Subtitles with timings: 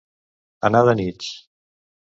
[0.69, 1.31] Anar de nits.